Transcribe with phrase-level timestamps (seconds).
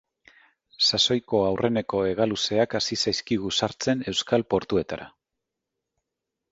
[0.85, 5.11] Sasoiko aurreneko hegaluzeak hasi zaizkigu sartzen euskal portuetara.